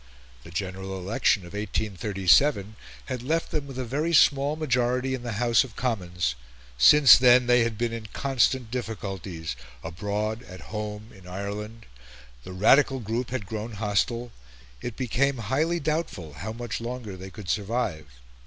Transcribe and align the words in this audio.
The 0.43 0.49
General 0.49 0.97
Election 0.97 1.43
of 1.45 1.53
1837 1.53 2.75
had 3.05 3.21
left 3.21 3.51
them 3.51 3.67
with 3.67 3.77
a 3.77 3.85
very 3.85 4.13
small 4.13 4.55
majority 4.55 5.13
in 5.13 5.21
the 5.21 5.33
House 5.33 5.63
of 5.63 5.75
Commons; 5.75 6.33
since 6.75 7.19
then, 7.19 7.45
they 7.45 7.59
had 7.63 7.77
been 7.77 7.93
in 7.93 8.07
constant 8.07 8.71
difflculties 8.71 9.55
abroad, 9.83 10.41
at 10.41 10.61
home, 10.73 11.11
in 11.15 11.27
Ireland; 11.27 11.85
the 12.43 12.51
Radical 12.51 12.99
group 12.99 13.29
had 13.29 13.45
grown 13.45 13.73
hostile; 13.73 14.31
it 14.81 14.97
became 14.97 15.37
highly 15.37 15.79
doubtful 15.79 16.33
how 16.33 16.51
much 16.51 16.81
longer 16.81 17.15
they 17.15 17.29
could 17.29 17.47
survive. 17.47 18.07